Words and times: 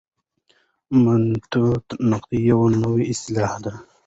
متني 1.03 1.63
نقد 2.09 2.31
یوه 2.49 2.67
نوې 2.81 3.03
اصطلاح 3.13 3.51
ده. 3.63 3.71